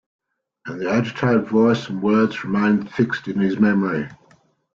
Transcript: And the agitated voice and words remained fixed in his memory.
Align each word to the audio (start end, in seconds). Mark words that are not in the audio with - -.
And 0.65 0.81
the 0.81 0.89
agitated 0.89 1.45
voice 1.45 1.87
and 1.87 2.01
words 2.01 2.43
remained 2.43 2.91
fixed 2.91 3.27
in 3.27 3.37
his 3.37 3.59
memory. 3.59 4.09